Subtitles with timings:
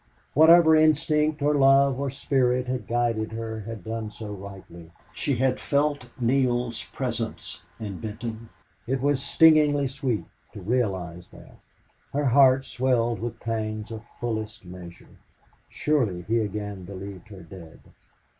[0.33, 4.89] Whatever instinct or love or spirit had guided her had done so rightly.
[5.13, 8.49] She had felt Neale's presence in Benton.
[8.87, 11.55] It was stingingly sweet to realize that.
[12.13, 15.19] Her heart swelled with pangs of fullest measure.
[15.69, 17.79] Surely he again believed her dead.